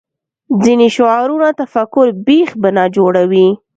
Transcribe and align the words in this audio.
ځینې 0.63 0.87
شعارونه 0.95 1.47
تفکر 1.61 2.07
بېخ 2.25 2.49
بنا 2.63 2.85
جوړوي 2.95 3.47